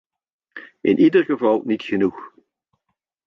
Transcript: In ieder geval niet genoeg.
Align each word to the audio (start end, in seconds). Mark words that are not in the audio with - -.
In 0.81 0.97
ieder 0.99 1.25
geval 1.25 1.61
niet 1.65 1.83
genoeg. 1.83 2.31